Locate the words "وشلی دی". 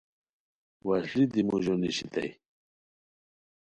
0.87-1.41